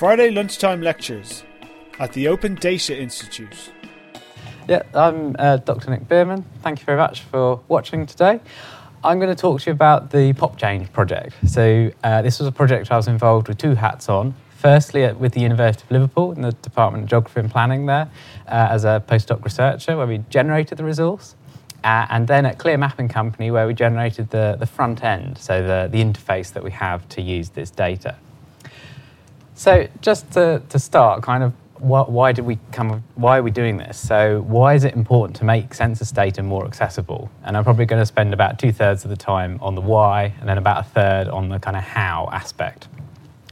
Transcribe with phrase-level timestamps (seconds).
[0.00, 1.44] Friday lunchtime lectures
[1.98, 3.70] at the Open Data Institute.
[4.66, 5.90] Yeah, I'm uh, Dr.
[5.90, 6.42] Nick Bearman.
[6.62, 8.40] Thank you very much for watching today.
[9.04, 11.34] I'm going to talk to you about the PopChange project.
[11.46, 14.34] So, uh, this was a project I was involved with two hats on.
[14.56, 18.10] Firstly, at, with the University of Liverpool in the Department of Geography and Planning there
[18.48, 21.34] uh, as a postdoc researcher, where we generated the resource.
[21.84, 25.60] Uh, and then at Clear Mapping Company, where we generated the, the front end, so
[25.62, 28.16] the, the interface that we have to use this data.
[29.60, 33.04] So, just to, to start, kind of why did we come?
[33.14, 33.98] Why are we doing this?
[33.98, 37.30] So, why is it important to make census data more accessible?
[37.44, 40.32] And I'm probably going to spend about two thirds of the time on the why,
[40.40, 42.88] and then about a third on the kind of how aspect.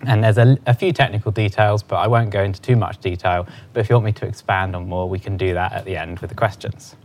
[0.07, 3.47] And there's a, a, few technical details, but I won't go into too much detail.
[3.75, 5.99] But if you want me to expand on more, we can do that at the
[5.99, 6.97] end with the questions.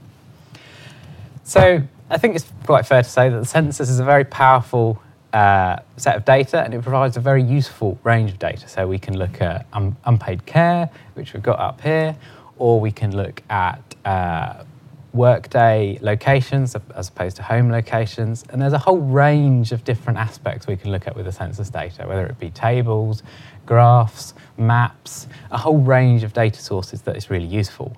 [1.44, 5.04] So I think it's quite fair to say that the census is a very powerful
[5.34, 8.68] uh, set of data and it provides a very useful range of data.
[8.68, 12.16] So we can look at un- unpaid care, which we've got up here,
[12.58, 14.64] or we can look at uh,
[15.12, 18.44] workday locations as opposed to home locations.
[18.50, 21.70] And there's a whole range of different aspects we can look at with the census
[21.70, 23.24] data, whether it be tables,
[23.66, 27.96] graphs, maps, a whole range of data sources that is really useful.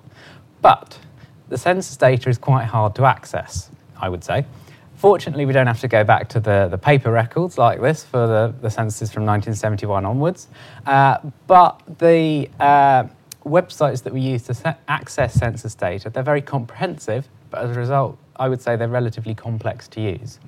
[0.62, 0.98] But
[1.48, 4.46] the census data is quite hard to access, I would say.
[4.96, 8.26] Fortunately, we don't have to go back to the, the paper records like this for
[8.26, 10.48] the, the census from 1971 onwards.
[10.86, 13.04] Uh, but the uh,
[13.44, 18.18] websites that we use to access census data, they're very comprehensive, but as a result,
[18.36, 20.40] I would say they're relatively complex to use.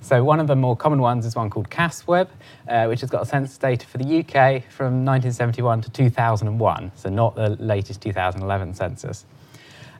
[0.00, 2.26] So one of the more common ones is one called CASWeb,
[2.68, 7.36] uh, which has got census data for the UK from 1971 to 2001, so not
[7.36, 9.26] the latest 2011 census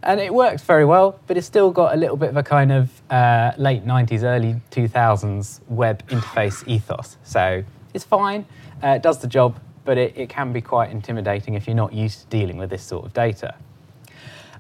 [0.03, 2.73] and it works very well, but it's still got a little bit of a kind
[2.73, 7.17] of uh, late 90s, early 2000s web interface ethos.
[7.23, 7.63] So
[7.95, 8.45] it's fine,
[8.83, 11.93] uh, it does the job, but it, it, can be quite intimidating if you're not
[11.93, 13.55] used to dealing with this sort of data.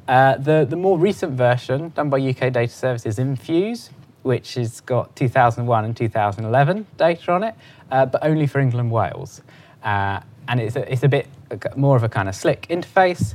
[0.07, 3.91] Uh, the, the more recent version, done by UK Data Services, Infuse,
[4.23, 7.55] which has got 2001 and 2011 data on it,
[7.91, 9.43] uh, but only for England and Wales.
[9.83, 11.29] Uh, and it's a, it's a bit
[11.77, 13.35] more of a kind of slick interface.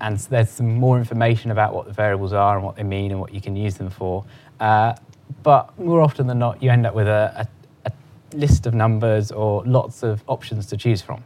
[0.00, 3.20] And there's some more information about what the variables are and what they mean and
[3.20, 4.24] what you can use them for.
[4.60, 4.94] Uh,
[5.42, 7.48] but more often than not, you end up with a,
[7.84, 11.22] a, a, list of numbers or lots of options to choose from.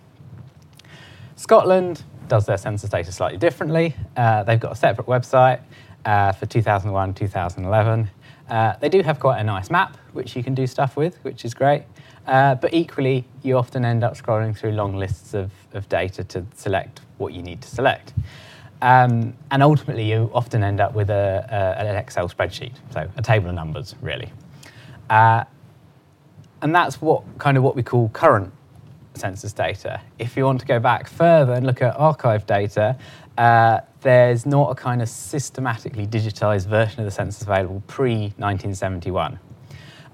[1.36, 3.94] Scotland does their census data slightly differently.
[4.16, 5.60] Uh, they've got a separate website
[6.04, 8.10] uh, for 2001 2011.
[8.48, 11.44] Uh, they do have quite a nice map, which you can do stuff with, which
[11.44, 11.84] is great.
[12.26, 16.44] Uh, but equally, you often end up scrolling through long lists of, of data to
[16.54, 18.12] select what you need to select.
[18.82, 23.22] Um, and ultimately, you often end up with a, a, an Excel spreadsheet, so a
[23.22, 24.28] table of numbers, really.
[25.08, 25.44] Uh,
[26.62, 28.52] and that's what kind of what we call current
[29.14, 30.00] census data.
[30.18, 32.98] If you want to go back further and look at archive data,
[33.38, 39.38] uh, there's not a kind of systematically digitized version of the census available pre 1971.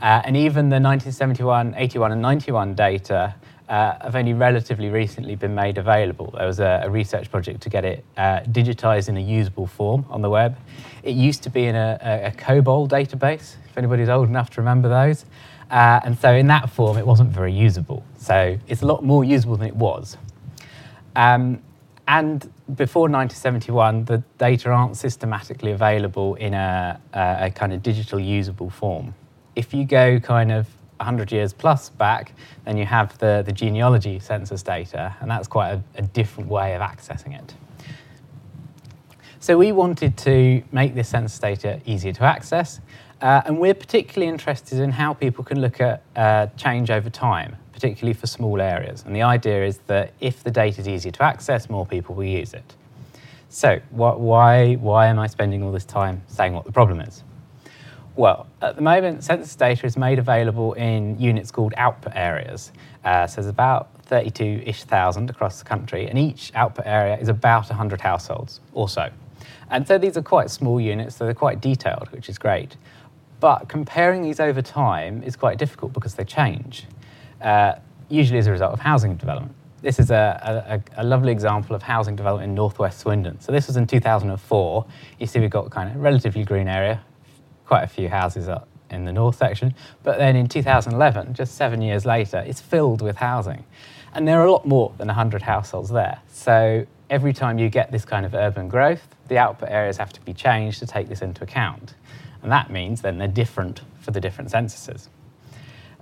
[0.03, 3.35] Uh, and even the 1971, 81, and 91 data
[3.69, 6.33] uh, have only relatively recently been made available.
[6.37, 10.06] There was a, a research project to get it uh, digitized in a usable form
[10.09, 10.56] on the web.
[11.03, 14.61] It used to be in a, a, a COBOL database, if anybody's old enough to
[14.61, 15.25] remember those.
[15.71, 18.03] Uh, and so in that form, it wasn't very usable.
[18.17, 20.17] So it's a lot more usable than it was.
[21.15, 21.62] Um,
[22.06, 28.71] and before 1971, the data aren't systematically available in a, a, kind of digital usable
[28.71, 29.15] form.
[29.55, 30.67] If you go kind of
[30.99, 32.33] 100 years plus back,
[32.65, 36.75] then you have the, the genealogy census data, and that's quite a, a different way
[36.75, 37.55] of accessing it.
[39.41, 42.81] So we wanted to make this census data easier to access,
[43.23, 47.57] uh, and we're particularly interested in how people can look at uh, change over time,
[47.73, 49.05] particularly for small areas.
[49.07, 52.25] And the idea is that if the data is easier to access, more people will
[52.25, 52.75] use it.
[53.49, 57.23] So wh- why, why am I spending all this time saying what the problem is?
[58.19, 62.73] Well, at the moment, census data is made available in units called output areas.
[63.05, 67.69] Uh, so there's about 32-ish thousand across the country, and each output area is about
[67.69, 69.09] 100 households or so.
[69.70, 72.76] And so these are quite small units, so they're quite detailed, which is great.
[73.38, 76.87] But comparing these over time is quite difficult because they change,
[77.41, 77.75] uh,
[78.09, 79.55] usually as a result of housing development.
[79.81, 83.38] This is a, a, a, lovely example of housing development in northwest Swindon.
[83.38, 84.87] So this was in 2004.
[85.20, 87.00] You see we've got kind of a relatively green area,
[87.69, 89.75] quite a few houses up in the north section.
[90.03, 93.65] But then in 2011, just seven years later, it's filled with housing.
[94.15, 96.19] And there are a lot more than 100 households there.
[96.32, 100.20] So every time you get this kind of urban growth, the output areas have to
[100.23, 101.94] be changed to take this into account.
[102.43, 105.11] And that means then they're different for the different censuses.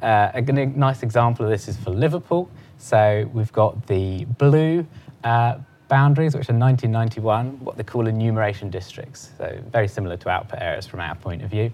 [0.01, 2.49] Uh, a nice example of this is for Liverpool.
[2.79, 4.87] So we've got the blue
[5.25, 9.31] uh, boundaries, which are 1991, what they call enumeration districts.
[9.39, 11.71] So very similar to output areas from our point of view.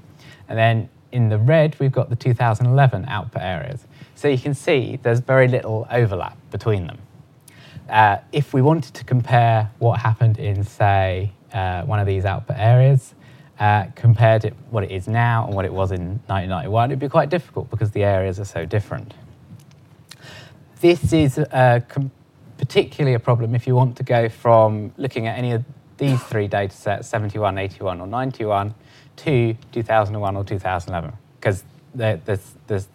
[0.48, 3.86] And then in the red, we've got the 2011 output areas.
[4.14, 6.98] So you can see there's very little overlap between them.
[7.88, 12.56] Uh, if we wanted to compare what happened in, say, uh, one of these output
[12.58, 13.14] areas,
[13.58, 17.08] uh, compared to what it is now and what it was in 1991, it'd be
[17.08, 19.14] quite difficult because the areas are so different.
[20.80, 22.10] This is com-
[22.62, 25.64] particularly a problem if you want to go from looking at any of
[25.98, 28.72] these three data sets, 71, 81, or 91,
[29.16, 32.86] to 2001 or 2011, because there's, there's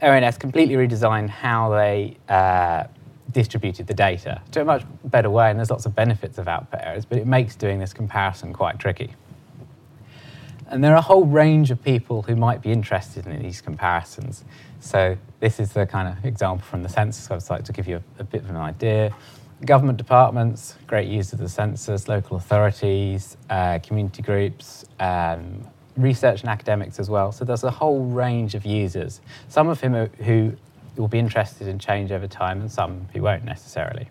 [0.00, 2.84] ONS completely redesigned how they uh,
[3.32, 6.80] distributed the data to a much better way, and there's lots of benefits of output
[6.80, 9.16] areas, but it makes doing this comparison quite tricky.
[10.72, 14.42] And there are a whole range of people who might be interested in these comparisons.
[14.80, 18.22] So this is the kind of example from the census website to give you a,
[18.22, 19.14] a bit of an idea.
[19.66, 25.62] Government departments, great use of the census, local authorities, uh, community groups, um,
[25.98, 27.32] research and academics as well.
[27.32, 30.56] So there's a whole range of users, some of whom are, who
[30.96, 34.08] will be interested in change over time and some who won't necessarily.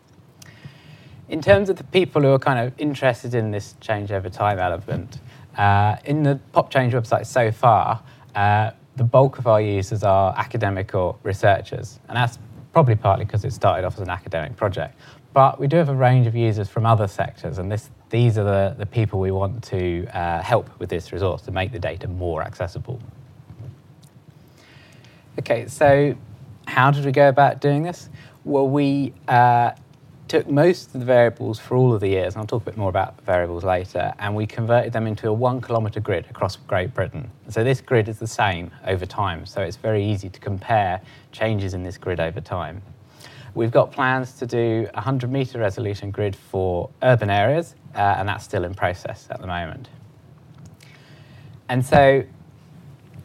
[1.27, 4.59] In terms of the people who are kind of interested in this change over time
[4.59, 5.19] element,
[5.57, 8.01] uh, in the PopChange website so far,
[8.35, 12.39] uh, the bulk of our users are academic or researchers, and that's
[12.73, 14.97] probably partly because it started off as an academic project.
[15.33, 18.43] But we do have a range of users from other sectors, and this, these are
[18.43, 22.07] the, the people we want to uh, help with this resource to make the data
[22.07, 22.99] more accessible.
[25.39, 26.15] Okay, so
[26.67, 28.09] how did we go about doing this?
[28.43, 29.71] Well, we uh,
[30.31, 32.77] took most of the variables for all of the years, and I'll talk a bit
[32.77, 36.93] more about variables later, and we converted them into a one kilometre grid across Great
[36.93, 37.29] Britain.
[37.49, 41.01] So this grid is the same over time, so it's very easy to compare
[41.33, 42.81] changes in this grid over time.
[43.55, 48.29] We've got plans to do a 100 metre resolution grid for urban areas, uh, and
[48.29, 49.89] that's still in process at the moment.
[51.67, 52.23] And so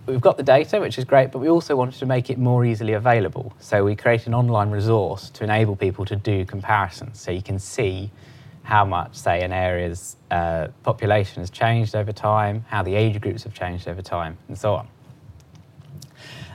[0.07, 2.65] we've got the data, which is great, but we also wanted to make it more
[2.65, 3.53] easily available.
[3.61, 7.21] So we created an online resource to enable people to do comparisons.
[7.21, 8.11] So you can see
[8.63, 13.45] how much, say, an area's uh, population has changed over time, how the age groups
[13.45, 14.89] have changed over time, and so on.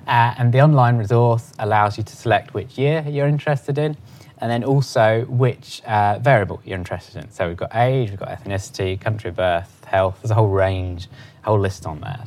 [0.08, 3.96] Uh, and the online resource allows you to select which year you're interested in,
[4.40, 7.32] and then also which uh, variable you're interested in.
[7.32, 11.08] So we've got age, we've got ethnicity, country of birth, health, there's a whole range,
[11.44, 12.26] a whole list on there.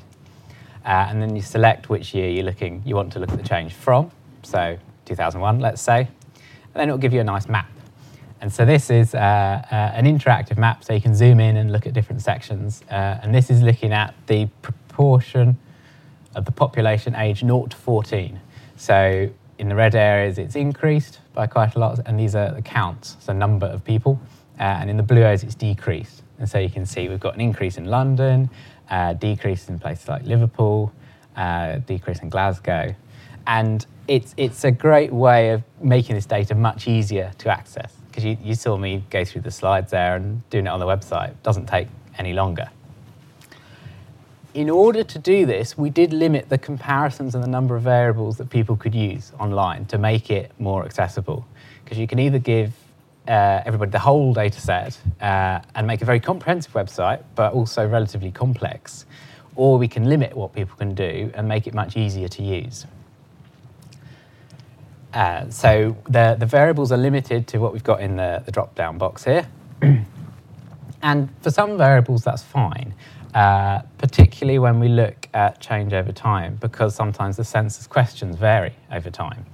[0.85, 3.49] Uh, and then you select which year you're looking, you want to look at the
[3.49, 4.11] change from.
[4.43, 4.77] So
[5.07, 6.01] 2001, let's say.
[6.01, 7.71] And then it'll give you a nice map.
[8.41, 11.73] And so this is uh, uh, an interactive map, so you can zoom in and
[11.73, 12.83] look at different sections.
[12.91, 15.57] Uh, and this is looking at the proportion
[16.35, 18.39] of the population age 0 to 14.
[18.77, 22.61] So in the red areas, it's increased by quite a lot, and these are the
[22.63, 24.21] counts, so number of people.
[24.59, 26.23] Uh, and in the blue areas, it's decreased.
[26.39, 28.51] And so you can see we've got an increase in London,
[28.91, 30.93] uh, decrease in places like Liverpool,
[31.37, 32.95] uh, decrease in Glasgow.
[33.47, 38.25] And it's, it's a great way of making this data much easier to access because
[38.25, 41.31] you, you saw me go through the slides there and doing it on the website.
[41.31, 42.71] It doesn't take any longer.
[44.55, 48.37] In order to do this, we did limit the comparisons and the number of variables
[48.37, 51.45] that people could use online to make it more accessible.
[51.83, 52.73] Because you can either give
[53.29, 57.87] uh, everybody the whole data set uh, and make a very comprehensive website, but also
[57.89, 59.07] relatively complex.
[59.57, 62.87] Or we can limit what people can do and make it much easier to use.
[65.15, 68.75] Uh, so the, the variables are limited to what we've got in the, the drop
[68.75, 69.47] down box here.
[71.03, 72.93] and for some variables, that's fine,
[73.33, 78.75] uh, particularly when we look at change over time, because sometimes the census questions vary
[78.91, 79.47] over time.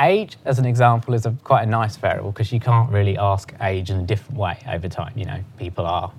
[0.00, 3.54] Age, as an example, is a, quite a nice variable because you can't really ask
[3.60, 5.12] age in a different way over time.
[5.16, 6.12] You know, people are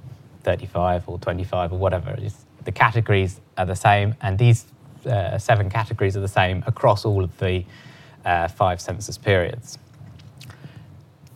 [0.44, 2.15] 35 or 25 or whatever.
[2.17, 4.65] It's, the categories are the same, and these
[5.05, 7.65] uh, seven categories are the same across all of the
[8.24, 9.77] uh, five census periods.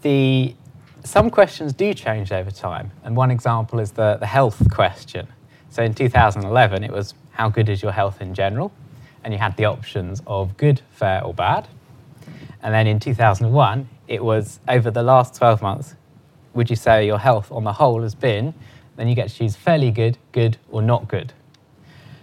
[0.02, 0.56] The,
[1.04, 5.28] some questions do change over time, and one example is the, the health question.
[5.70, 8.72] So in 2011, it was how good is your health in general?
[9.24, 11.68] And you had the options of good, fair, or bad.
[12.62, 15.96] And then in 2001, it was over the last 12 months,
[16.54, 18.54] would you say your health on the whole has been?
[18.96, 21.32] Then you get to choose fairly good, good, or not good.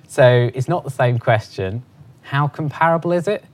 [0.09, 1.83] So it's not the same question.
[2.23, 3.45] How comparable is it?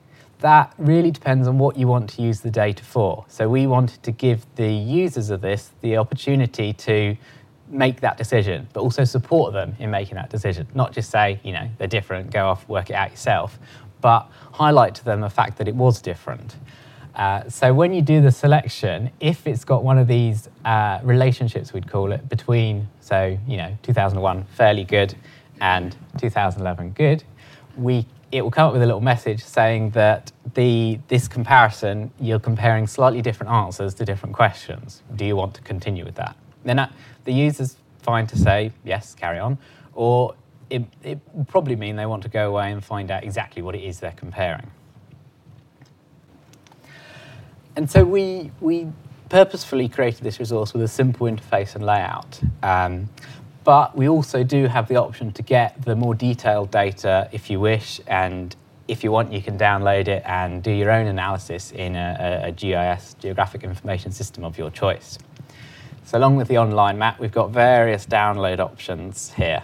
[0.41, 3.25] That really depends on what you want to use the data for.
[3.29, 7.17] So we wanted to give the users of this the opportunity to
[7.69, 10.67] make that decision, but also support them in making that decision.
[10.75, 13.59] Not just say, you know, they're different, go off, work it out yourself,
[14.03, 16.57] but highlight to them the fact that it was different.
[17.15, 21.73] Uh, so when you do the selection, if it's got one of these uh, relationships,
[21.73, 25.15] we'd call it, between, so, you know, 2001, fairly good,
[25.61, 27.23] and 2011, good,
[27.77, 32.41] we, it will come up with a little message saying that the, this comparison, you're
[32.41, 35.03] comparing slightly different answers to different questions.
[35.15, 36.35] Do you want to continue with that?
[36.65, 36.91] Then uh,
[37.25, 39.59] the user's fine to say, yes, carry on,
[39.95, 40.35] or
[40.73, 43.85] it, it probably mean they want to go away and find out exactly what it
[43.85, 44.71] is they're comparing.
[47.77, 48.89] And so we, we
[49.29, 52.41] purposefully created this resource with a simple interface and layout.
[52.63, 53.11] Um,
[53.65, 57.61] but we also do have the option to get the more detailed data if you
[57.61, 58.57] wish, and
[58.89, 62.53] if you want, you can download it and do your own analysis in a, a
[62.53, 65.19] GIS, Geographic Information System of your choice.
[66.05, 69.63] So along with the online map, we've got various download options here.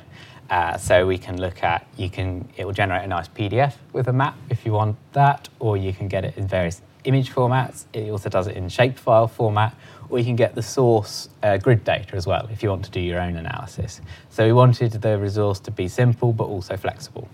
[0.50, 4.08] Uh, so we can look at, you can, it will generate a nice PDF with
[4.08, 7.84] a map if you want that, or you can get it in various image formats.
[7.92, 9.74] It also does it in shapefile format,
[10.08, 12.90] or you can get the source uh, grid data as well if you want to
[12.90, 14.00] do your own analysis.
[14.30, 17.28] So we wanted the resource to be simple but also flexible.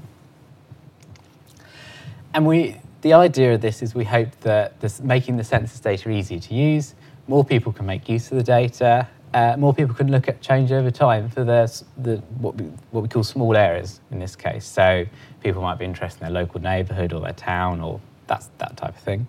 [2.32, 6.10] And we, the idea of this is we hope that this, making the census data
[6.10, 6.94] easy to use,
[7.28, 10.70] more people can make use of the data, uh, more people can look at change
[10.70, 14.64] over time for the, the, what, we, what we call small areas in this case.
[14.64, 15.04] So
[15.42, 18.96] people might be interested in their local neighbourhood or their town or that's, that type
[18.96, 19.26] of thing.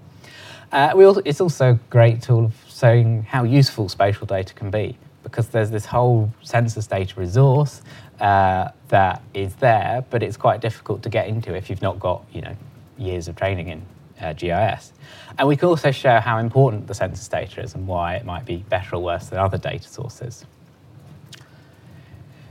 [0.71, 4.95] Uh, also, it's also a great tool of showing how useful spatial data can be
[5.24, 7.81] because there's this whole census data resource
[8.19, 12.24] uh, that is there, but it's quite difficult to get into if you've not got
[12.31, 12.55] you know
[12.97, 13.81] years of training in
[14.25, 14.91] uh, GIS.
[15.38, 18.46] And we can also show how important the census data is and why it might
[18.46, 20.46] be better or worse than other data sources.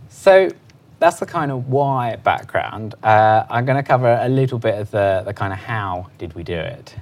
[0.09, 0.51] So
[0.99, 2.95] that's the kind of why background.
[3.03, 6.35] Uh, I'm going to cover a little bit of the, the kind of how did
[6.35, 6.95] we do it.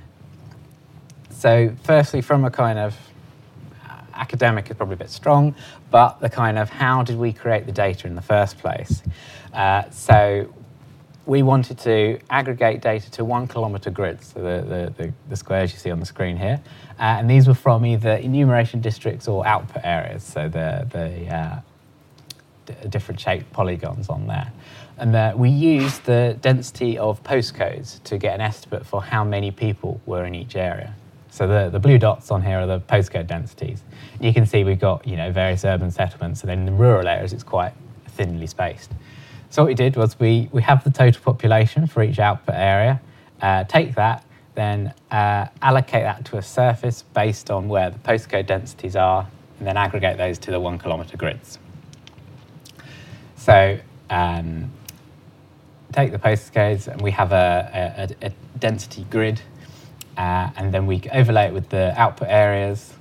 [1.31, 2.97] So, firstly, from a kind of
[3.89, 5.55] uh, academic is probably a bit strong,
[5.91, 9.03] but the kind of how did we create the data in the first place?
[9.53, 10.53] Uh, so,
[11.25, 15.73] we wanted to aggregate data to one kilometre grids, so the, the, the, the, squares
[15.73, 16.61] you see on the screen here.
[16.99, 21.61] Uh, and these were from either enumeration districts or output areas, so the, the uh,
[22.89, 24.53] different shaped polygons on there.
[24.99, 29.51] And uh, we used the density of postcodes to get an estimate for how many
[29.51, 30.95] people were in each area.
[31.31, 33.83] So the, the blue dots on here are the postcode densities.
[34.21, 37.09] You can see we've got you know various urban settlements, and then in the rural
[37.09, 37.73] areas it's quite
[38.07, 38.93] thinly spaced.
[39.53, 43.03] So what we did was we, we have the total population for each output area,
[43.43, 48.47] uh, take that, then uh, allocate that to a surface based on where the postcode
[48.47, 49.29] densities are,
[49.59, 51.59] and then aggregate those to the one kilometre grids.
[53.37, 53.79] So
[54.09, 54.71] um,
[55.93, 59.43] take the postcodes, and we have a, a, a density grid
[60.17, 62.95] uh, and then we overlay it with the output areas,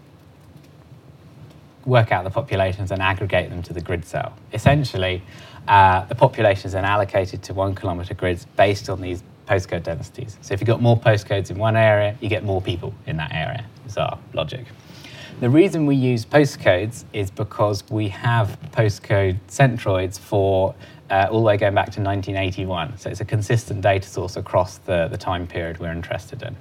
[1.86, 4.34] work out the populations and aggregate them to the grid cell.
[4.52, 5.24] Essentially,
[5.68, 10.38] uh, the population is then allocated to one kilometre grids based on these postcode densities.
[10.42, 13.34] So if you've got more postcodes in one area, you get more people in that
[13.34, 14.66] area, is our logic.
[15.40, 20.76] The reason we use postcodes is because we have postcode centroids for
[21.10, 22.98] uh, all the way going back to 1981.
[22.98, 26.56] So it's a consistent data source across the, the time period we're interested in.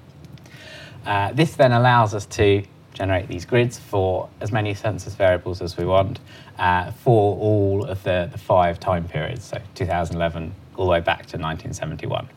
[1.07, 2.63] Uh, this then allows us to
[2.95, 6.21] generate these grids for as many census variables as we want
[6.59, 11.27] uh, for all of the, the five time periods, so 2011 all the way back
[11.27, 12.29] to 1971.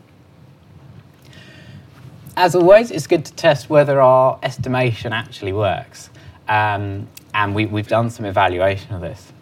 [2.36, 6.10] As always, it's good to test whether our estimation actually works.
[6.48, 9.32] Um, and we, have done some evaluation of this.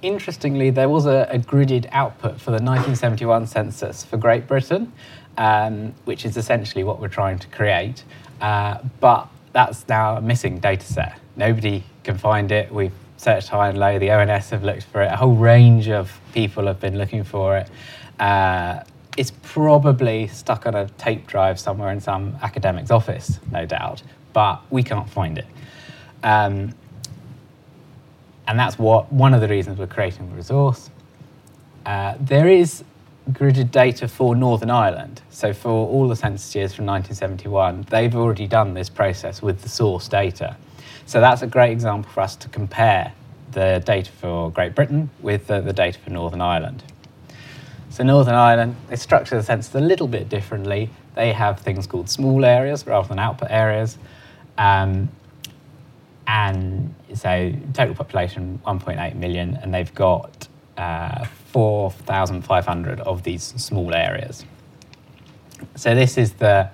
[0.00, 4.92] Interestingly, there was a, a, gridded output for the 1971 census for Great Britain,
[5.38, 8.04] um, which is essentially what we're trying to create.
[8.40, 11.18] Uh, but that's now a missing data set.
[11.36, 12.72] Nobody can find it.
[12.72, 13.98] We've searched high and low.
[13.98, 15.12] The ONS have looked for it.
[15.12, 17.70] A whole range of people have been looking for it.
[18.18, 18.82] Uh,
[19.16, 24.62] it's probably stuck on a tape drive somewhere in some academic's office, no doubt, but
[24.70, 25.46] we can't find it.
[26.22, 26.74] Um,
[28.46, 30.90] and that's what one of the reasons we're creating the resource.
[31.84, 32.84] Uh, there is
[33.30, 35.22] gridded data for Northern Ireland.
[35.30, 39.68] So for all the census years from 1971, they've already done this process with the
[39.68, 40.56] source data.
[41.06, 43.12] So that's a great example for us to compare
[43.52, 46.82] the data for Great Britain with the, the data for Northern Ireland.
[47.90, 50.90] So Northern Ireland, they structure the census a little bit differently.
[51.14, 53.98] They have things called small areas rather than output areas.
[54.56, 55.10] Um,
[56.26, 64.44] and so total population 1.8 million, and they've got uh, 4,500 of these small areas.
[65.76, 66.70] So this is the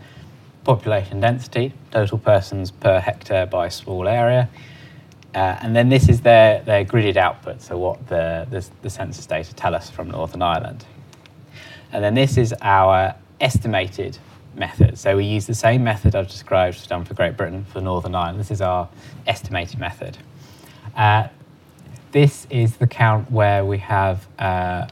[0.64, 4.49] population density, total persons per hectare by small area.
[5.35, 9.26] Uh, and then this is their, their gridded output, so what the, the, the census
[9.26, 10.85] data tell us from Northern Ireland.
[11.93, 14.19] And then this is our estimated
[14.55, 14.99] method.
[14.99, 18.40] So we use the same method I've described done for Great Britain for Northern Ireland.
[18.40, 18.88] This is our
[19.26, 20.19] estimated method.
[20.97, 21.28] Uh,
[22.12, 24.87] this is the count where we have uh,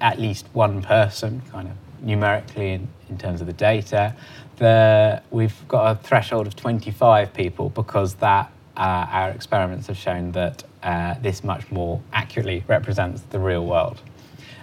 [0.00, 4.14] at least one person, kind of numerically in, in terms of the data.
[4.56, 10.32] The, we've got a threshold of 25 people because that uh, our experiments have shown
[10.32, 14.00] that uh, this much more accurately represents the real world.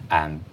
[0.10, 0.44] Um,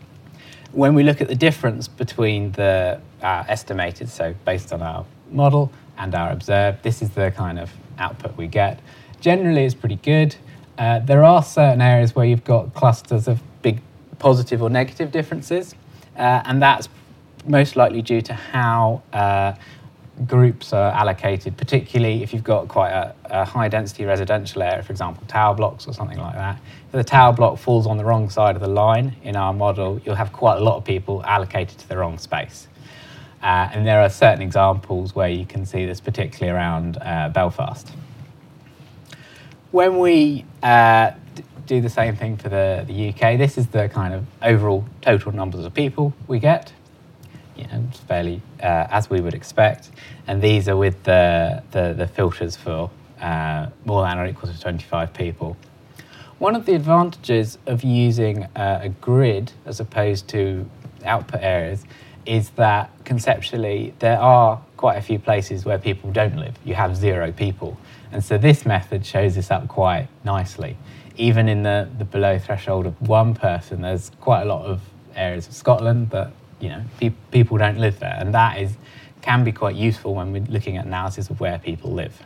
[0.72, 5.70] when we look at the difference between the uh, estimated, so based on our model,
[5.96, 8.80] and our observed, this is the kind of output we get.
[9.20, 10.34] Generally, it's pretty good.
[10.78, 13.80] Uh, there are certain areas where you've got clusters of big
[14.18, 15.74] positive or negative differences,
[16.16, 16.88] uh, and that's
[17.46, 19.52] most likely due to how uh,
[20.26, 24.92] groups are allocated, particularly if you've got quite a, a, high density residential area, for
[24.92, 26.60] example, tower blocks or something like that.
[26.86, 30.00] If the tower block falls on the wrong side of the line in our model,
[30.04, 32.68] you'll have quite a lot of people allocated to the wrong space.
[33.42, 37.90] Uh, and there are certain examples where you can see this, particularly around uh, Belfast.
[39.74, 41.10] When we uh,
[41.66, 45.32] do the same thing for the, the UK, this is the kind of overall total
[45.32, 46.72] numbers of people we get
[47.56, 49.90] you know, fairly uh, as we would expect.
[50.28, 52.88] And these are with the, the, the filters for
[53.20, 55.56] uh, more than or equal to 25 people.
[56.38, 60.70] One of the advantages of using uh, a grid as opposed to
[61.04, 61.84] output areas
[62.26, 66.56] is that conceptually there are quite a few places where people don't live.
[66.64, 67.76] You have zero people.
[68.12, 70.76] And so this method shows this up quite nicely.
[71.16, 74.80] Even in the, the below threshold of one person, there's quite a lot of
[75.14, 78.76] areas of Scotland that you know, pe- people don't live there, and that is
[79.20, 82.22] can be quite useful when we're looking at analysis of where people live.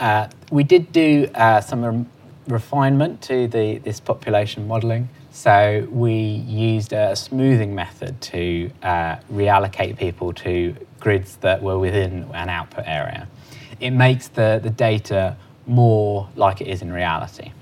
[0.00, 2.06] Uh, we did do uh, some re-
[2.48, 5.08] refinement to the, this population modelling.
[5.32, 12.30] So we used a smoothing method to uh, reallocate people to grids that were within
[12.32, 13.28] an output area.
[13.80, 15.36] It makes the, the data
[15.66, 17.52] more like it is in reality.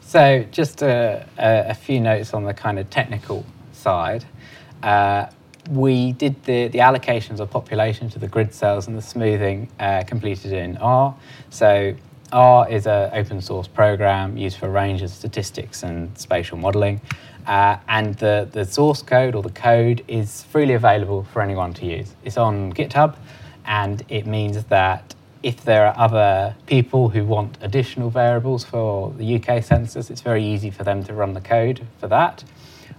[0.00, 4.24] So, just a, a, a, few notes on the kind of technical side.
[4.82, 5.26] Uh,
[5.70, 10.04] we did the, the allocations of population to the grid cells and the smoothing uh,
[10.06, 11.14] completed in R.
[11.50, 11.94] So,
[12.32, 17.00] R is an open source program used for a range of statistics and spatial modeling.
[17.46, 21.86] Uh, and the, the source code or the code is freely available for anyone to
[21.86, 22.14] use.
[22.24, 23.16] It's on GitHub,
[23.68, 29.36] and it means that if there are other people who want additional variables for the
[29.36, 32.42] UK census, it's very easy for them to run the code for that.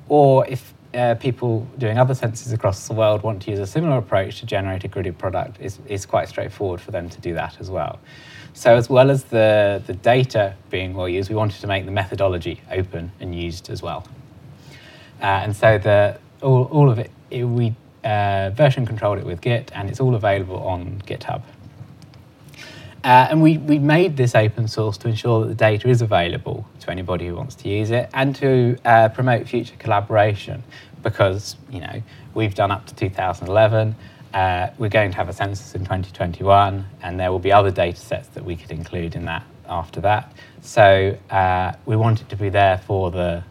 [0.07, 3.97] Or if uh, people doing other censuses across the world want to use a similar
[3.97, 7.59] approach to generate a gridded product, it's, it's quite straightforward for them to do that
[7.59, 7.99] as well.
[8.53, 11.91] So as well as the, the data being well used, we wanted to make the
[11.91, 14.07] methodology open and used as well.
[15.19, 19.41] Uh, and so the, all, all of it, it we uh, version controlled it with
[19.41, 21.41] Git, and it's all available on GitHub.
[23.03, 26.67] Uh, and we, we made this open source to ensure that the data is available
[26.81, 30.61] to anybody who wants to use it and to uh, promote future collaboration
[31.01, 33.95] because, you know, we've done up to 2011.
[34.33, 37.99] Uh, we're going to have a census in 2021 and there will be other data
[37.99, 40.33] sets that we could include in that after that.
[40.61, 43.43] So uh, we it to be there for the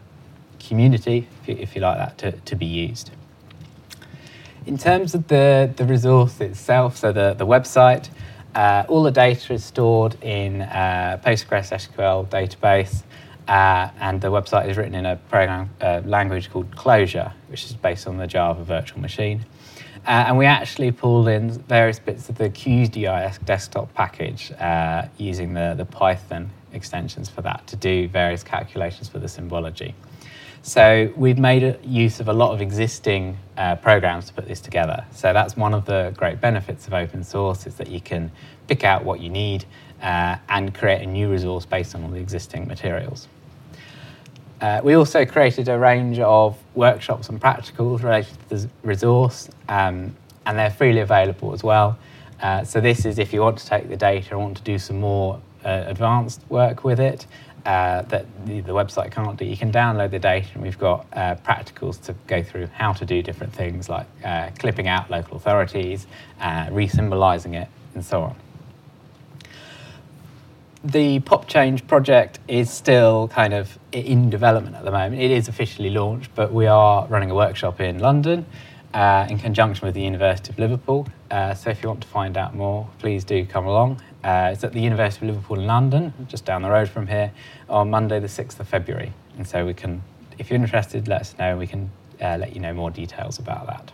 [0.59, 3.09] community, if you, if you like that, to, to be used.
[4.69, 8.07] In terms of the, the resource itself, so the, the website,
[8.53, 13.01] uh, all the data is stored in uh, Postgres SQL database,
[13.47, 17.73] uh, and the website is written in a program uh, language called Clojure, which is
[17.73, 19.43] based on the Java virtual machine.
[20.05, 24.51] Uh, and we actually pulled in various bits of the QGIS desktop package
[25.17, 29.95] using the, the Python extensions for that to do various calculations for the symbology.
[30.61, 35.05] So we've made use of a lot of existing uh, programs to put this together.
[35.11, 38.31] So that's one of the great benefits of open source is that you can
[38.67, 39.65] pick out what you need
[40.01, 43.27] uh, and create a new resource based on all the existing materials.
[44.61, 50.13] Uh, we also created a range of workshops and practicals related to the resource, um,
[50.45, 51.97] and they're freely available as well.
[52.41, 54.77] Uh, so this is if you want to take the data and want to do
[54.77, 57.25] some more uh, advanced work with it,
[57.69, 59.45] uh, that the, the, website can't do.
[59.45, 63.05] You can download the data, and we've got uh, practicals to go through how to
[63.05, 66.07] do different things like uh, clipping out local authorities,
[66.41, 68.35] uh, re-symbolizing it, and so on.
[70.83, 75.21] the Pop Change project is still kind of in development at the moment.
[75.21, 78.47] It is officially launched, but we are running a workshop in London
[78.95, 81.07] uh, in conjunction with the University of Liverpool.
[81.29, 84.01] Uh, so if you want to find out more, please do come along.
[84.23, 87.31] Uh, it's at the University of Liverpool in London, just down the road from here,
[87.69, 89.13] on Monday, the 6th of February.
[89.37, 90.03] And so we can,
[90.37, 91.57] if you're interested, let us know.
[91.57, 91.89] We can
[92.21, 93.91] uh, let you know more details about that.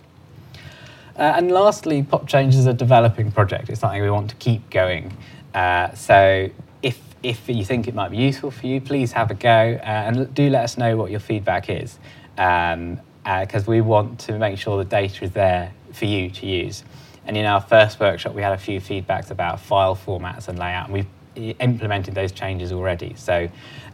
[1.18, 3.70] Uh, and lastly, Pop Change is a developing project.
[3.70, 5.16] It's something we want to keep going.
[5.54, 6.50] Uh, so
[6.82, 9.86] if if you think it might be useful for you, please have a go uh,
[9.86, 11.98] and do let us know what your feedback is,
[12.36, 16.46] because um, uh, we want to make sure the data is there for you to
[16.46, 16.84] use.
[17.26, 20.90] And in our first workshop, we had a few feedbacks about file formats and layout,
[20.90, 23.14] and we've implemented those changes already.
[23.18, 23.50] So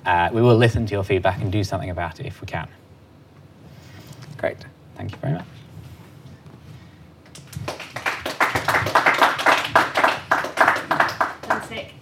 [0.05, 2.67] uh, we will listen to your feedback and do something about it if we can.
[4.37, 4.57] Great.
[4.95, 5.45] Thank you very much.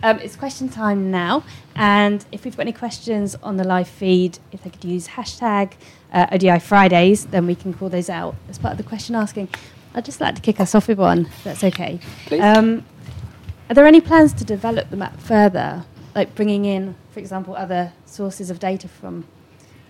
[0.01, 1.43] Um, it's question time now,
[1.75, 5.73] and if we've got any questions on the live feed, if they could use hashtag
[6.13, 9.49] uh, ODI Fridays, then we can call those out as part of the question asking.
[9.93, 11.99] I'd just like to kick us off with one, if that's okay.
[12.39, 12.85] Um,
[13.69, 17.93] are there any plans to develop the map further, like bringing in, for example, other
[18.05, 19.25] sources of data from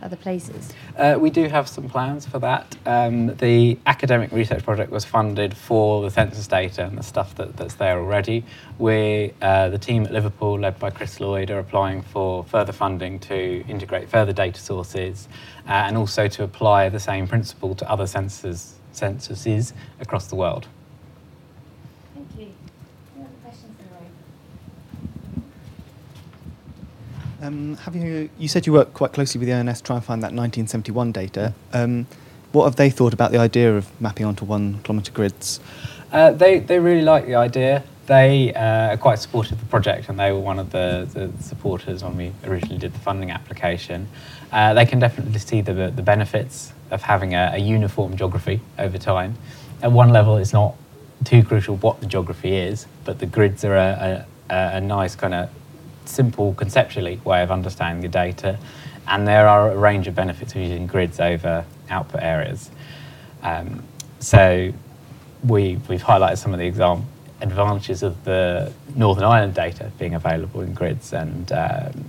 [0.01, 0.73] other places?
[0.97, 2.75] Uh, we do have some plans for that.
[2.85, 7.57] Um, the academic research project was funded for the census data and the stuff that,
[7.57, 8.45] that's there already.
[8.77, 13.19] We, uh, the team at Liverpool, led by Chris Lloyd, are applying for further funding
[13.19, 15.27] to integrate further data sources
[15.67, 20.67] uh, and also to apply the same principle to other censuses, censuses across the world.
[22.13, 22.53] Thank you.
[27.41, 28.29] Um, have you?
[28.37, 31.13] You said you work quite closely with the ONS to try and find that 1971
[31.13, 31.53] data.
[31.71, 32.05] Um,
[32.51, 35.59] what have they thought about the idea of mapping onto one kilometre grids?
[36.11, 37.83] Uh, they they really like the idea.
[38.09, 41.43] They uh, are quite supportive of the project, and they were one of the, the
[41.43, 44.07] supporters when we originally did the funding application.
[44.51, 48.97] Uh, they can definitely see the the benefits of having a, a uniform geography over
[48.97, 49.35] time.
[49.83, 50.73] At one level, it's not
[51.23, 55.35] too crucial what the geography is, but the grids are a, a, a nice kind
[55.35, 55.49] of
[56.05, 58.57] simple conceptually way of understanding the data.
[59.07, 62.71] And there are a range of benefits of using grids over output areas.
[63.43, 63.83] Um,
[64.19, 64.73] so
[65.43, 67.05] we, we've highlighted some of the exam-
[67.41, 72.05] advantages of the Northern Ireland data being available in grids, and um,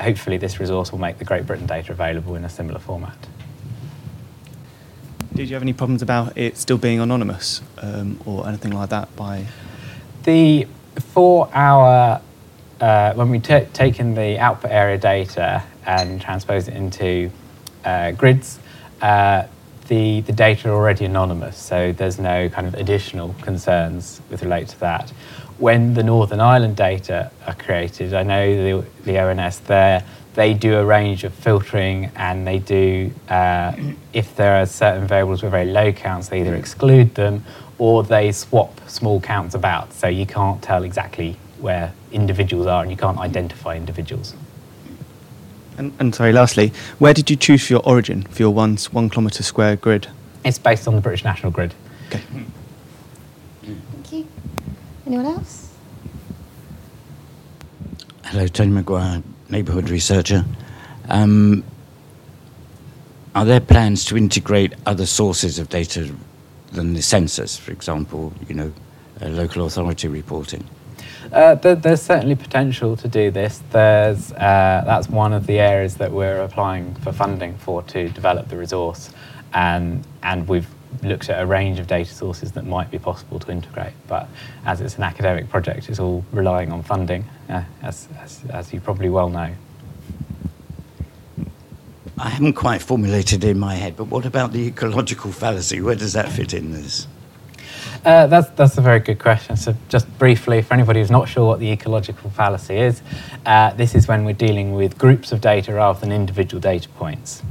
[0.00, 3.16] hopefully this resource will make the Great Britain data available in a similar format.
[5.34, 9.14] Did you have any problems about it still being anonymous um, or anything like that
[9.14, 9.46] by?
[10.24, 10.66] The
[11.12, 12.20] for our
[12.80, 17.30] uh, when we t- taken the output area data and transposed it into
[17.84, 18.58] uh, grids,
[19.00, 19.44] uh,
[19.88, 24.68] the, the data are already anonymous, so there's no kind of additional concerns with relate
[24.68, 25.10] to that.
[25.58, 30.78] When the Northern Ireland data are created, I know the, the ONS there, they do
[30.78, 33.74] a range of filtering and they do, uh,
[34.12, 37.44] if there are certain variables with very low counts, they either exclude them
[37.78, 42.90] or they swap small counts about, so you can't tell exactly where individuals are and
[42.90, 44.34] you can't identify individuals.
[45.78, 49.08] And, and sorry, lastly, where did you choose for your origin for your one, one
[49.08, 50.08] kilometre square grid?
[50.44, 51.72] It's based on the British National Grid.
[52.08, 52.20] Okay.
[53.62, 54.26] Thank you.
[55.06, 55.72] Anyone else?
[58.24, 60.44] Hello, Tony McGuire, neighbourhood researcher.
[61.08, 61.64] Um,
[63.34, 66.12] are there plans to integrate other sources of data
[66.72, 68.72] than the census, for example, you know,
[69.22, 70.68] uh, local authority reporting?
[71.32, 73.60] Uh, there, there's certainly potential to do this.
[73.70, 78.48] There's, uh, that's one of the areas that we're applying for funding for to develop
[78.48, 79.10] the resource.
[79.52, 80.68] And, and we've
[81.02, 83.92] looked at a range of data sources that might be possible to integrate.
[84.06, 84.28] But
[84.64, 88.80] as it's an academic project, it's all relying on funding, uh, as, as, as you
[88.80, 89.52] probably well know.
[92.16, 95.80] I haven't quite formulated in my head, but what about the ecological fallacy?
[95.80, 97.06] Where does that fit in this?
[98.04, 99.56] Uh, that's, that's a very good question.
[99.56, 103.02] So, just briefly, for anybody who's not sure what the ecological fallacy is,
[103.44, 107.42] uh, this is when we're dealing with groups of data rather than individual data points.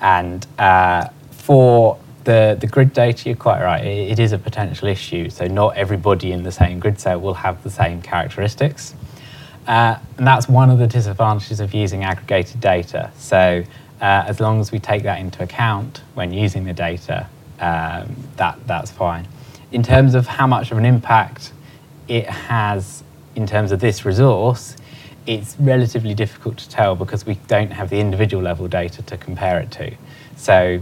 [0.00, 4.86] And uh, for the, the grid data, you're quite right, it, it is a potential
[4.86, 5.30] issue.
[5.30, 8.94] So, not everybody in the same grid set will have the same characteristics.
[9.66, 13.10] Uh, and that's one of the disadvantages of using aggregated data.
[13.16, 13.64] So,
[14.00, 17.28] uh, as long as we take that into account when using the data,
[17.60, 19.26] um, that, that's fine
[19.72, 21.52] in terms of how much of an impact
[22.08, 23.02] it has
[23.36, 24.76] in terms of this resource,
[25.26, 29.60] it's relatively difficult to tell because we don't have the individual level data to compare
[29.60, 29.94] it to.
[30.36, 30.80] So,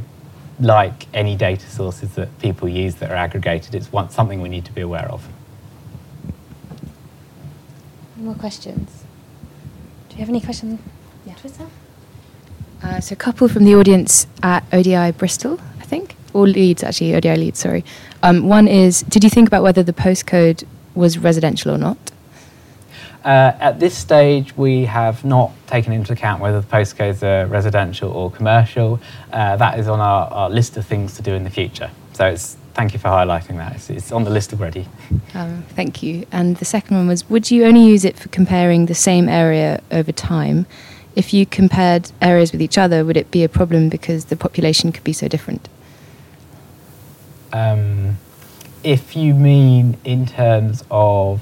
[0.60, 4.64] like any data sources that people use that are aggregated, it's one, something we need
[4.64, 5.28] to be aware of.
[8.16, 9.04] Any more questions?
[10.08, 10.80] Do you have any questions?
[11.26, 11.34] Yeah.
[11.34, 11.66] Twitter?
[12.82, 17.14] Uh, so, a couple from the audience at ODI Bristol, I think, or Leeds actually,
[17.14, 17.58] ODI Leeds.
[17.58, 17.84] Sorry.
[18.22, 21.96] Um, one is, did you think about whether the postcode was residential or not?
[23.24, 28.10] Uh, at this stage, we have not taken into account whether the postcodes are residential
[28.10, 29.00] or commercial.
[29.32, 31.90] Uh, that is on our, our list of things to do in the future.
[32.12, 33.74] So it's, thank you for highlighting that.
[33.74, 34.86] It's, it's on the list already.
[35.34, 36.26] Um, thank you.
[36.32, 39.82] And the second one was, would you only use it for comparing the same area
[39.90, 40.66] over time?
[41.14, 44.92] If you compared areas with each other, would it be a problem because the population
[44.92, 45.68] could be so different?
[47.52, 48.18] Um,
[48.84, 51.40] if you mean in terms of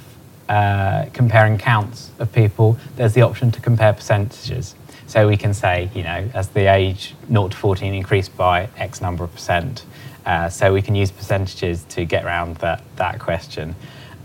[0.49, 4.75] uh, comparing counts of people, there's the option to compare percentages.
[5.07, 9.01] So we can say, you know, as the age 0 to 14 increased by X
[9.01, 9.85] number of percent.
[10.25, 13.77] Uh, so we can use percentages to get around that, that question.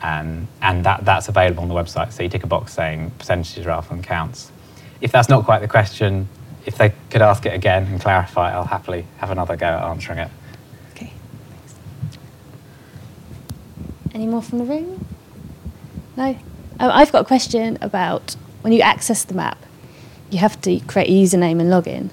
[0.01, 2.11] Um, and that, that's available on the website.
[2.11, 4.51] So you tick a box saying percentages rather than counts.
[4.99, 6.27] If that's not quite the question,
[6.65, 10.19] if they could ask it again and clarify, I'll happily have another go at answering
[10.19, 10.31] it.
[10.91, 11.13] Okay.
[14.13, 15.05] Any more from the room?
[16.17, 16.37] No?
[16.79, 19.57] Oh, I've got a question about when you access the map,
[20.29, 22.09] you have to create a username and login.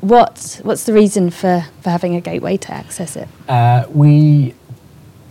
[0.00, 3.28] What, what's the reason for, for having a gateway to access it?
[3.48, 4.54] Uh, we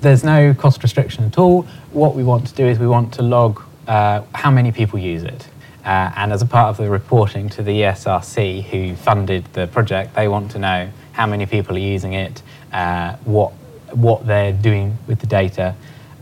[0.02, 1.64] there's no cost restriction at all.
[1.92, 5.24] What we want to do is we want to log uh, how many people use
[5.24, 5.48] it.
[5.84, 10.14] Uh, and as a part of the reporting to the ESRC, who funded the project,
[10.16, 13.54] they want to know how many people are using it, uh, what
[13.92, 15.76] what they're doing with the data.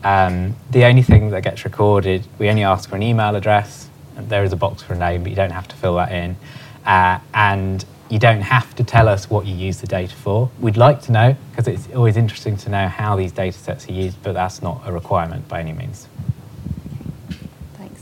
[0.04, 3.89] Um, the only thing that gets recorded, we only ask for an email address.
[4.17, 6.36] There is a box for a name, but you don't have to fill that in.
[6.86, 10.52] Uh, and you don't have to tell us what you use the data for.
[10.60, 13.93] We'd like to know, because it's always interesting to know how these data sets are
[13.93, 16.08] used, but that's not a requirement by any means.
[17.76, 18.02] Thanks.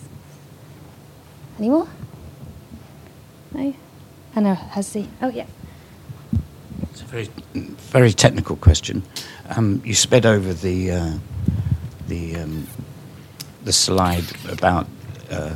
[1.59, 1.87] Any more?
[3.53, 3.73] No?
[4.35, 5.05] Anna has the.
[5.21, 5.45] Oh, yeah.
[6.91, 9.03] It's a very, very technical question.
[9.55, 11.13] Um, you sped over the uh,
[12.07, 12.67] the um,
[13.63, 14.87] the slide about
[15.29, 15.55] uh,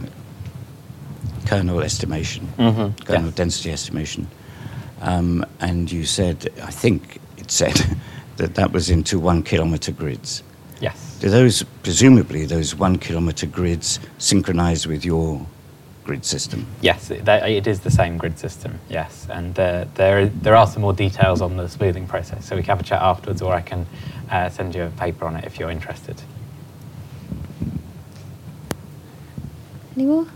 [1.45, 3.35] kernel estimation, Mhm, kernel yes.
[3.35, 4.27] density estimation,
[5.01, 7.75] um, and you said, I think it said
[8.37, 10.43] that that was into one kilometer grids.
[10.81, 11.17] Yes.
[11.21, 15.45] Do those presumably those one kilometer grids synchronize with your
[16.05, 16.65] grid system?
[16.81, 18.79] Yes, it, it is the same grid system.
[18.89, 22.61] Yes, and uh, there there are some more details on the smoothing process, so we
[22.61, 23.85] can have a chat afterwards, or I can
[24.29, 26.21] uh, send you a paper on it if you're interested.
[29.95, 30.27] Any more?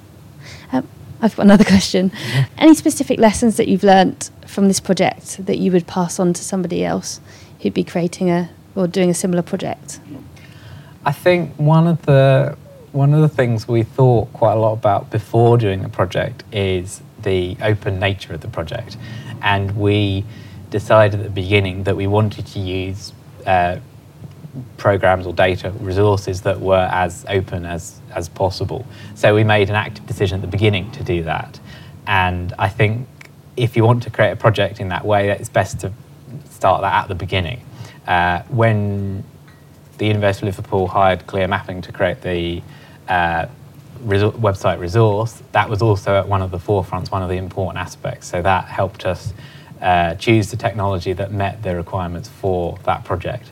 [0.72, 0.88] Um,
[1.22, 2.12] I've got another question.
[2.58, 6.44] Any specific lessons that you've learnt from this project that you would pass on to
[6.44, 7.22] somebody else
[7.62, 10.00] who'd be creating a or doing a similar project?
[11.06, 12.58] I think one of the
[12.92, 17.02] one of the things we thought quite a lot about before doing the project is
[17.22, 18.98] the open nature of the project,
[19.42, 20.24] and we
[20.70, 23.14] decided at the beginning that we wanted to use
[23.46, 23.78] uh,
[24.78, 28.86] programs or data resources that were as open as as possible.
[29.16, 31.60] So we made an active decision at the beginning to do that,
[32.08, 33.08] and I think
[33.56, 35.92] if you want to create a project in that way, it's best to
[36.50, 37.62] start that at the beginning.
[38.08, 39.24] Uh, when
[40.00, 42.64] the University of Liverpool hired Clear Mapping to create the
[43.10, 43.48] uh,
[44.06, 48.28] website resource, that was also at one of the forefronts, one of the important aspects.
[48.28, 49.34] So that helped us
[49.82, 53.52] uh, choose the technology that met the requirements for that project.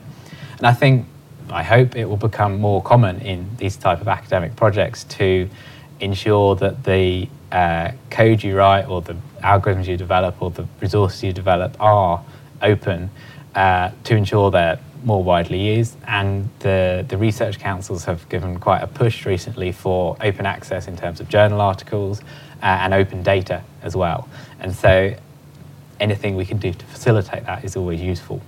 [0.58, 1.06] And I think,
[1.50, 5.48] I hope it will become more common in these type of academic projects to
[6.00, 11.22] ensure that the uh, code you write or the algorithms you develop or the resources
[11.22, 12.22] you develop are
[12.62, 13.10] open
[13.54, 15.96] uh, to ensure they're more widely used.
[16.06, 20.96] And the, the research councils have given quite a push recently for open access in
[20.96, 22.20] terms of journal articles
[22.62, 24.28] uh, and open data as well.
[24.60, 25.14] And so
[26.00, 28.40] anything we can do to facilitate that is always useful.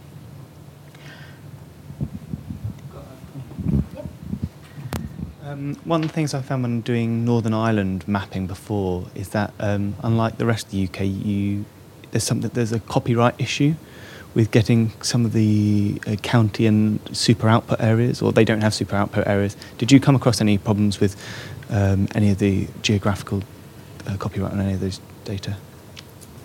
[5.45, 9.53] Um, one of the things I found when doing Northern Ireland mapping before is that,
[9.59, 11.65] um, unlike the rest of the UK, you
[12.11, 13.75] there's something there's a copyright issue
[14.35, 18.73] with getting some of the uh, county and super output areas, or they don't have
[18.75, 19.57] super output areas.
[19.79, 21.17] Did you come across any problems with
[21.71, 23.43] um, any of the geographical
[24.07, 25.57] uh, copyright on any of those data?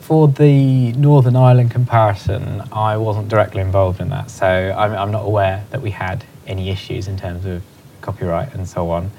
[0.02, 4.46] For the Northern Ireland comparison, I wasn't directly involved in that, so
[4.78, 7.64] I'm, I'm not aware that we had any issues in terms of
[8.02, 9.12] copyright and so on.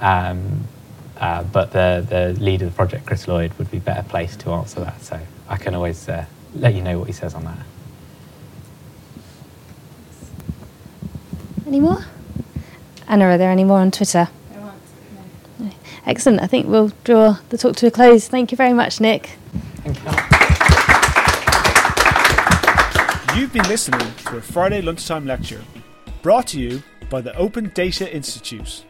[0.00, 0.64] Um,
[1.18, 4.50] uh, but the, the lead of the project, Chris Lloyd, would be better placed to
[4.50, 7.58] answer that, so I can always uh, let you know what he says on that.
[11.74, 12.04] Any more?
[13.08, 14.28] Anna, are there any more on Twitter?
[15.58, 15.70] No.
[16.06, 16.40] Excellent.
[16.40, 18.28] I think we'll draw the talk to a close.
[18.28, 19.30] Thank you very much, Nick.
[19.82, 19.96] Thank
[23.34, 23.40] you.
[23.40, 25.64] You've been listening to a Friday lunchtime lecture
[26.22, 28.84] brought to you by the Open Data Institute.